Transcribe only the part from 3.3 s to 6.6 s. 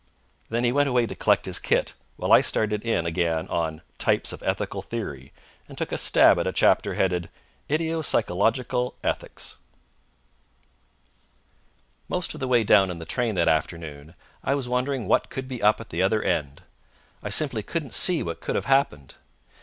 on "Types of Ethical Theory" and took a stab at a